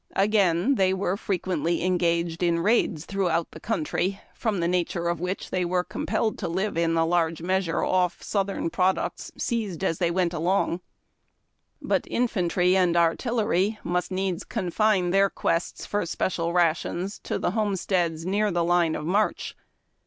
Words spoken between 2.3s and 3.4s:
in raids through